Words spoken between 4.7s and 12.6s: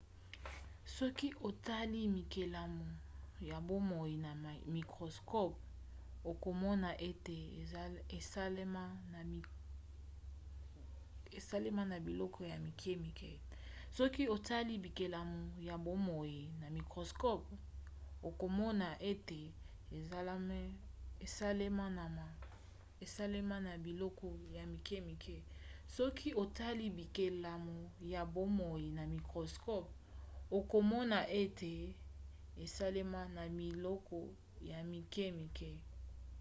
microscope okomona ete esalema na biloko ya